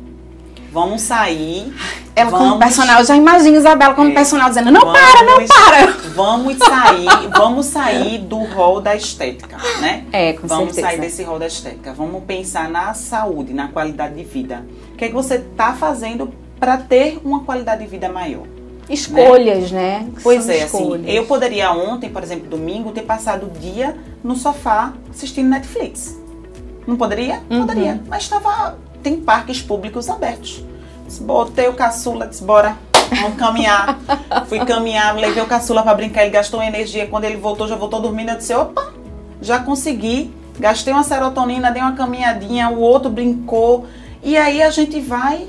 [0.71, 1.73] Vamos sair
[2.17, 5.23] ela vamos, como personal, eu já imagino Isabela como é, personal dizendo, não vamos, para,
[5.23, 6.09] não para.
[6.15, 10.03] Vamos sair, vamos sair do rol da estética, né?
[10.11, 10.87] É, com Vamos certeza.
[10.87, 11.93] sair desse rol da estética.
[11.93, 14.65] Vamos pensar na saúde, na qualidade de vida.
[14.93, 18.47] O que é que você está fazendo para ter uma qualidade de vida maior?
[18.89, 19.99] Escolhas, né?
[19.99, 20.11] né?
[20.23, 21.05] Pois São é, assim, escolhas.
[21.05, 26.17] assim, eu poderia ontem, por exemplo, domingo, ter passado o dia no sofá assistindo Netflix.
[26.87, 27.43] Não poderia?
[27.49, 27.59] Uhum.
[27.59, 28.01] Poderia.
[28.07, 28.77] Mas estava.
[29.07, 30.61] Tem parques públicos abertos.
[31.21, 32.77] Botei o caçula, disse, bora,
[33.21, 33.97] vamos caminhar.
[34.49, 37.07] Fui caminhar, levei o caçula para brincar, ele gastou energia.
[37.07, 38.31] Quando ele voltou, já voltou dormindo.
[38.31, 38.91] Eu disse, opa,
[39.41, 40.29] já consegui.
[40.59, 43.87] Gastei uma serotonina, dei uma caminhadinha, o outro brincou.
[44.21, 45.47] E aí a gente vai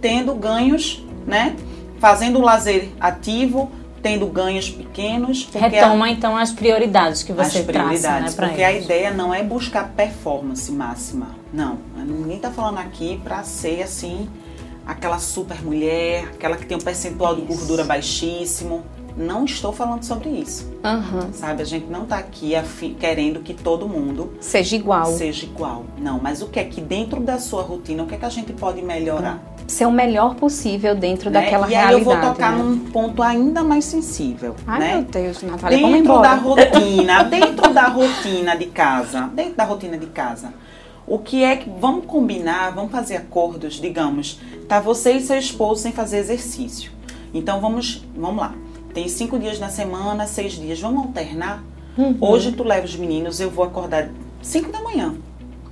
[0.00, 1.56] tendo ganhos, né?
[1.98, 5.48] Fazendo o lazer ativo, tendo ganhos pequenos.
[5.52, 8.82] Retoma a, então as prioridades que você as prioridades, traça, né, Porque eles.
[8.82, 11.40] a ideia não é buscar performance máxima.
[11.52, 14.28] Não, ninguém está falando aqui para ser assim
[14.86, 17.42] aquela super mulher, aquela que tem um percentual isso.
[17.42, 18.82] de gordura baixíssimo.
[19.16, 20.70] Não estou falando sobre isso.
[20.84, 21.32] Uhum.
[21.32, 22.52] Sabe, a gente não está aqui
[22.98, 25.06] querendo que todo mundo seja igual.
[25.06, 25.84] Seja igual.
[25.98, 28.30] Não, mas o que é que dentro da sua rotina, o que é que a
[28.30, 29.42] gente pode melhorar?
[29.66, 31.40] Ser o melhor possível dentro né?
[31.40, 31.92] daquela e realidade.
[31.92, 32.62] E aí eu vou tocar né?
[32.62, 34.54] num ponto ainda mais sensível.
[34.66, 34.94] Ai, né?
[34.94, 40.06] meu Deus, Natália, dentro da rotina, dentro da rotina de casa, dentro da rotina de
[40.06, 40.52] casa.
[41.10, 45.82] O que é que vamos combinar, vamos fazer acordos, digamos, tá você e seu esposo
[45.82, 46.92] sem fazer exercício.
[47.34, 48.54] Então vamos, vamos lá.
[48.94, 50.80] Tem cinco dias na semana, seis dias.
[50.80, 51.64] Vamos alternar.
[51.98, 52.16] Uhum.
[52.20, 54.08] Hoje tu leva os meninos, eu vou acordar
[54.40, 55.16] cinco da manhã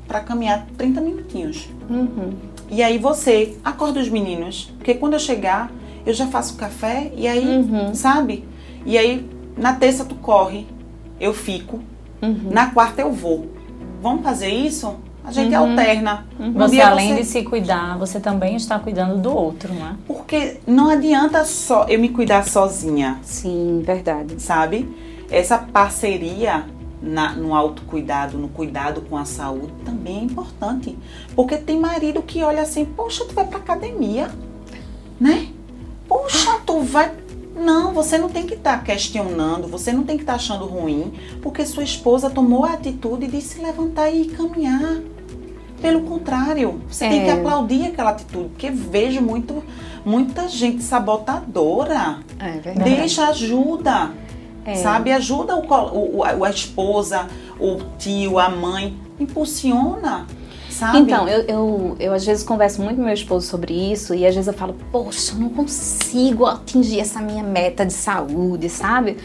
[0.08, 1.68] para caminhar 30 minutinhos.
[1.88, 2.32] Uhum.
[2.68, 5.70] E aí você acorda os meninos, porque quando eu chegar
[6.04, 7.94] eu já faço café e aí, uhum.
[7.94, 8.44] sabe?
[8.84, 9.24] E aí
[9.56, 10.66] na terça tu corre,
[11.20, 11.78] eu fico.
[12.20, 12.50] Uhum.
[12.50, 13.46] Na quarta eu vou.
[14.02, 15.06] Vamos fazer isso?
[15.28, 15.70] A gente uhum.
[15.70, 16.26] alterna.
[16.40, 16.52] Uhum.
[16.54, 17.20] Você, além você...
[17.20, 19.94] de se cuidar, você também está cuidando do outro, não é?
[20.06, 23.18] Porque não adianta só eu me cuidar sozinha.
[23.22, 24.40] Sim, verdade.
[24.40, 24.88] Sabe?
[25.30, 26.64] Essa parceria
[27.02, 30.96] na, no autocuidado, no cuidado com a saúde, também é importante.
[31.36, 34.30] Porque tem marido que olha assim, poxa, tu vai pra academia,
[35.20, 35.48] né?
[36.08, 37.12] Poxa, tu vai
[37.58, 40.64] não, você não tem que estar tá questionando, você não tem que estar tá achando
[40.64, 41.12] ruim,
[41.42, 45.00] porque sua esposa tomou a atitude de se levantar e caminhar.
[45.80, 47.08] Pelo contrário, você é.
[47.08, 47.32] tem que é.
[47.32, 49.62] aplaudir aquela atitude, porque vejo muito,
[50.04, 52.18] muita gente sabotadora.
[52.38, 52.96] É verdade.
[52.96, 54.10] Deixa ajuda.
[54.64, 54.74] É.
[54.74, 55.12] Sabe?
[55.12, 57.26] Ajuda o, o, a esposa,
[57.58, 58.96] o tio, a mãe.
[59.18, 60.26] Impulsiona.
[60.70, 60.98] Sabe?
[60.98, 64.34] Então, eu, eu, eu às vezes converso muito com meu esposo sobre isso e às
[64.34, 69.16] vezes eu falo, poxa, eu não consigo atingir essa minha meta de saúde, sabe?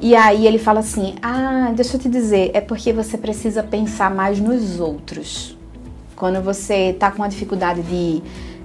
[0.00, 4.14] E aí ele fala assim: Ah, deixa eu te dizer, é porque você precisa pensar
[4.14, 5.56] mais nos outros.
[6.16, 8.22] Quando você está com uma dificuldade de,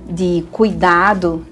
[0.09, 1.45] de cuidado,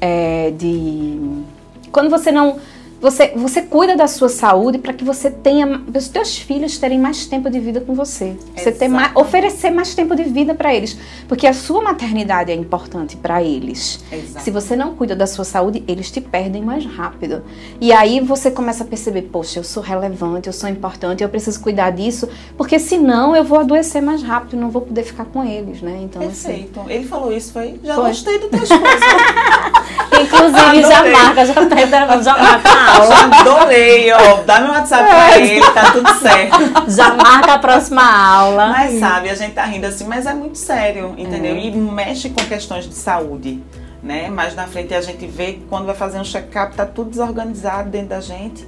[0.00, 1.42] é, de.
[1.90, 2.58] Quando você não
[3.02, 7.26] você, você cuida da sua saúde para que você tenha, os teus filhos terem mais
[7.26, 8.36] tempo de vida com você.
[8.56, 12.54] Você ter mais, oferecer mais tempo de vida para eles, porque a sua maternidade é
[12.54, 14.04] importante para eles.
[14.12, 14.44] Exato.
[14.44, 17.42] Se você não cuida da sua saúde, eles te perdem mais rápido.
[17.80, 21.60] E aí você começa a perceber, poxa, eu sou relevante, eu sou importante, eu preciso
[21.60, 25.82] cuidar disso, porque senão eu vou adoecer mais rápido, não vou poder ficar com eles,
[25.82, 25.98] né?
[26.04, 26.80] Então, assim, Perfeito.
[26.80, 27.80] Assim, Ele falou isso, foi.
[27.82, 28.04] Já foi.
[28.10, 28.80] gostei do teu esposo.
[30.48, 33.14] Inclusive, já marca, já tá já marca aula.
[33.40, 34.42] Adorei, ó.
[34.42, 35.46] Dá meu WhatsApp pra é.
[35.46, 36.90] ele, tá tudo certo.
[36.90, 38.68] Já marca a próxima aula.
[38.68, 41.54] Mas sabe, a gente tá rindo assim, mas é muito sério, entendeu?
[41.54, 41.66] É.
[41.66, 43.62] E mexe com questões de saúde.
[44.02, 44.28] Né?
[44.28, 47.88] Mais na frente a gente vê que quando vai fazer um check-up tá tudo desorganizado
[47.88, 48.66] dentro da gente,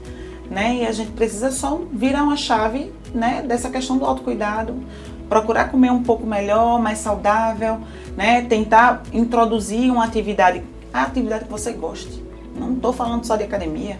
[0.48, 0.76] né?
[0.76, 3.42] E a gente precisa só virar uma chave, né?
[3.44, 4.80] Dessa questão do autocuidado,
[5.28, 7.80] procurar comer um pouco melhor, mais saudável,
[8.16, 8.42] né?
[8.42, 10.62] Tentar introduzir uma atividade,
[10.94, 12.22] a atividade que você goste.
[12.56, 13.98] Não estou falando só de academia.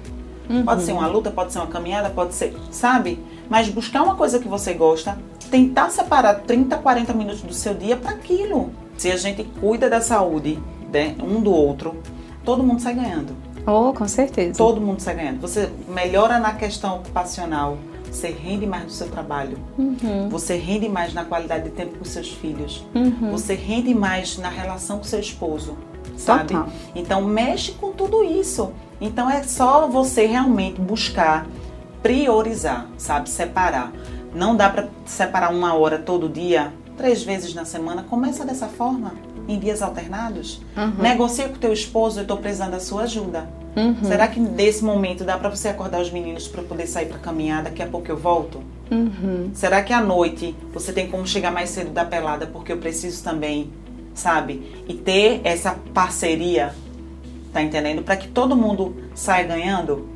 [0.49, 0.65] Uhum.
[0.65, 3.19] Pode ser uma luta, pode ser uma caminhada, pode ser, sabe?
[3.51, 5.19] Mas buscar uma coisa que você gosta,
[5.51, 8.71] tentar separar 30, 40 minutos do seu dia para aquilo.
[8.97, 12.01] Se a gente cuida da saúde né, um do outro,
[12.45, 13.35] todo mundo sai ganhando.
[13.67, 14.57] Oh, com certeza.
[14.57, 15.41] Todo mundo sai ganhando.
[15.41, 17.79] Você melhora na questão ocupacional,
[18.09, 20.29] você rende mais no seu trabalho, uhum.
[20.29, 23.33] você rende mais na qualidade de tempo com seus filhos, uhum.
[23.33, 25.77] você rende mais na relação com seu esposo,
[26.17, 26.55] sabe?
[26.55, 26.69] Total.
[26.95, 28.73] Então mexe com tudo isso.
[29.01, 31.47] Então é só você realmente buscar
[32.03, 33.29] priorizar, sabe?
[33.29, 33.93] Separar.
[34.35, 38.03] Não dá para separar uma hora todo dia, três vezes na semana.
[38.03, 39.15] Começa dessa forma,
[39.49, 40.61] em dias alternados.
[40.77, 41.03] Uhum.
[41.03, 43.49] Negocia com teu esposo, eu estou precisando da sua ajuda.
[43.77, 44.05] Uhum.
[44.05, 47.63] Será que nesse momento dá para você acordar os meninos para poder sair para caminhar?
[47.63, 48.63] Daqui a pouco eu volto?
[48.91, 49.51] Uhum.
[49.53, 53.23] Será que à noite você tem como chegar mais cedo da pelada porque eu preciso
[53.25, 53.71] também,
[54.15, 54.85] sabe?
[54.89, 56.75] E ter essa parceria
[57.55, 58.03] tá entendendo?
[58.03, 60.09] Para que todo mundo saia ganhando.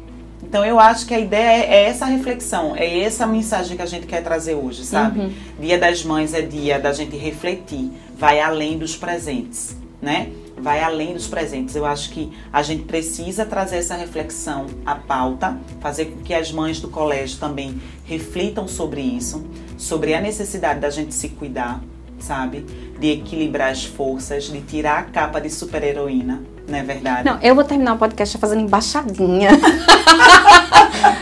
[0.42, 3.86] Então eu acho que a ideia é, é, essa reflexão, é essa mensagem que a
[3.86, 5.20] gente quer trazer hoje, sabe?
[5.20, 5.32] Uhum.
[5.60, 10.30] Dia das Mães é dia da gente refletir, vai além dos presentes, né?
[10.56, 11.76] Vai além dos presentes.
[11.76, 16.50] Eu acho que a gente precisa trazer essa reflexão à pauta, fazer com que as
[16.50, 19.44] mães do colégio também reflitam sobre isso,
[19.76, 21.80] sobre a necessidade da gente se cuidar,
[22.20, 22.66] sabe?
[22.98, 27.24] De equilibrar as forças, de tirar a capa de super-heroína, não é verdade?
[27.24, 29.50] Não, eu vou terminar o podcast fazendo embaixadinha.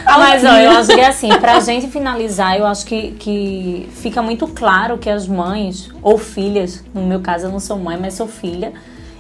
[0.07, 4.23] Mas ó, eu acho que é assim, pra gente finalizar, eu acho que, que fica
[4.23, 8.15] muito claro que as mães, ou filhas, no meu caso eu não sou mãe, mas
[8.15, 8.73] sou filha,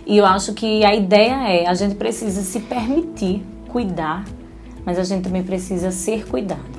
[0.06, 4.24] e eu acho que a ideia é, a gente precisa se permitir cuidar,
[4.84, 6.75] mas a gente também precisa ser cuidado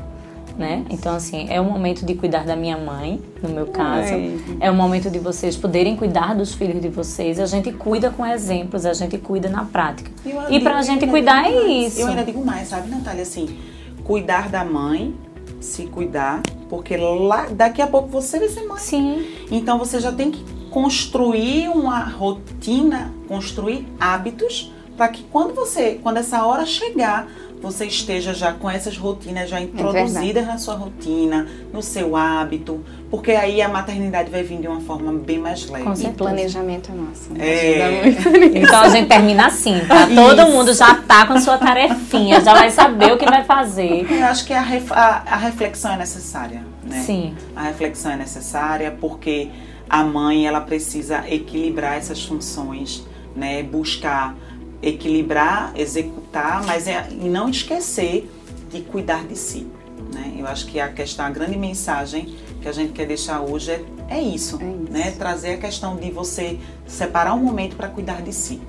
[0.57, 0.83] né?
[0.89, 4.13] Então, assim, é o momento de cuidar da minha mãe, no meu caso.
[4.13, 4.39] Ai.
[4.59, 7.39] É o momento de vocês poderem cuidar dos filhos de vocês.
[7.39, 10.11] A gente cuida com exemplos, a gente cuida na prática.
[10.49, 11.99] E pra gente cuidar é isso.
[12.01, 13.21] Eu ainda digo mais, sabe, Natália?
[13.21, 13.57] Assim,
[14.03, 15.13] cuidar da mãe,
[15.59, 18.79] se cuidar, porque lá, daqui a pouco você vai ser mãe.
[18.79, 19.25] Sim.
[19.51, 26.17] Então, você já tem que construir uma rotina, construir hábitos para que quando você, quando
[26.17, 27.27] essa hora chegar,
[27.61, 32.15] você esteja já com essas rotinas já é introduzidas é na sua rotina, no seu
[32.15, 35.83] hábito, porque aí a maternidade vai vir de uma forma bem mais leve.
[35.83, 36.13] Com certeza.
[36.13, 37.29] E planejamento é nosso.
[37.37, 38.57] É.
[38.67, 40.07] Então a gente termina assim, tá?
[40.07, 44.05] Todo mundo já tá com a sua tarefinha, já vai saber o que vai fazer.
[44.09, 47.01] Eu acho que a, a, a reflexão é necessária, né?
[47.01, 47.35] Sim.
[47.55, 49.49] A reflexão é necessária porque
[49.89, 53.63] a mãe ela precisa equilibrar essas funções, né?
[53.63, 54.35] Buscar
[54.81, 58.29] equilibrar, executar, mas é, e não esquecer
[58.71, 59.67] de cuidar de si.
[60.13, 60.35] Né?
[60.37, 63.83] Eu acho que a questão, a grande mensagem que a gente quer deixar hoje é,
[64.09, 64.91] é isso, é isso.
[64.91, 65.11] Né?
[65.11, 68.61] trazer a questão de você separar um momento para cuidar de si.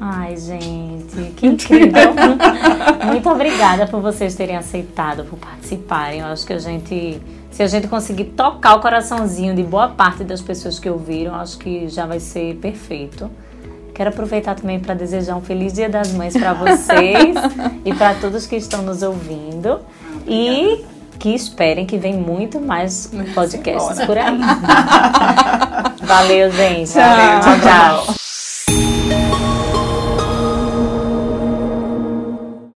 [0.00, 2.12] Ai, gente, que incrível.
[3.06, 6.20] Muito obrigada por vocês terem aceitado, por participarem.
[6.20, 7.20] Eu acho que a gente,
[7.52, 11.56] se a gente conseguir tocar o coraçãozinho de boa parte das pessoas que ouviram, acho
[11.56, 13.30] que já vai ser perfeito.
[14.02, 17.36] Quero aproveitar também para desejar um feliz Dia das Mães para vocês
[17.84, 19.78] e para todos que estão nos ouvindo.
[20.26, 20.84] e
[21.20, 24.40] que esperem que vem muito mais podcasts por aí.
[26.02, 26.94] Valeu, gente.
[26.94, 28.06] Tchau, tchau.
[28.06, 28.21] tchau.